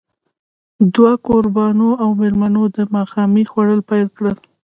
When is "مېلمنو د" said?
2.21-2.77